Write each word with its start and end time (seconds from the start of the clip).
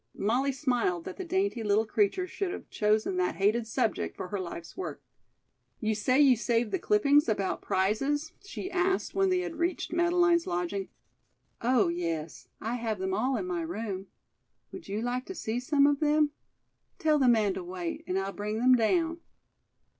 Molly 0.17 0.51
smiled 0.51 1.03
that 1.05 1.17
the 1.17 1.23
dainty 1.23 1.61
little 1.61 1.85
creature 1.85 2.25
should 2.25 2.51
have 2.53 2.67
chosen 2.71 3.17
that 3.17 3.35
hated 3.35 3.67
subject 3.67 4.17
for 4.17 4.29
her 4.29 4.39
life's 4.39 4.75
work. 4.75 4.99
"You 5.79 5.93
say 5.93 6.19
you 6.19 6.35
saved 6.35 6.71
the 6.71 6.79
clippings 6.79 7.29
about 7.29 7.61
prizes?" 7.61 8.31
she 8.43 8.71
asked 8.71 9.13
when 9.13 9.29
they 9.29 9.41
had 9.41 9.57
reached 9.57 9.93
Madeleine's 9.93 10.47
lodging. 10.47 10.89
"Oh, 11.61 11.89
yes; 11.89 12.47
I 12.59 12.77
have 12.77 12.97
them 12.97 13.13
all 13.13 13.37
in 13.37 13.45
my 13.45 13.61
room. 13.61 14.07
Would 14.71 14.87
you 14.87 15.03
like 15.03 15.25
to 15.27 15.35
see 15.35 15.59
some 15.59 15.85
of 15.85 15.99
them? 15.99 16.31
Tell 16.97 17.19
the 17.19 17.27
man 17.27 17.53
to 17.53 17.63
wait, 17.63 18.03
and 18.07 18.17
I'll 18.17 18.33
bring 18.33 18.57
them 18.57 18.73
down." 18.73 19.19